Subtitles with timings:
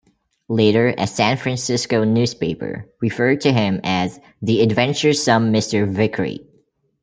[0.49, 5.87] Later, a San Francisco newspaper referred to him as "the adventuresome Mr.
[5.87, 6.39] Vickery".